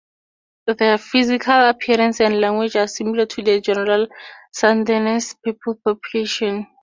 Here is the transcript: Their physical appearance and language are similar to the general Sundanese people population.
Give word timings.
Their 0.65 0.97
physical 0.97 1.69
appearance 1.69 2.21
and 2.21 2.41
language 2.41 2.75
are 2.75 2.87
similar 2.87 3.27
to 3.27 3.43
the 3.43 3.61
general 3.61 4.07
Sundanese 4.51 5.35
people 5.45 5.75
population. 5.75 6.65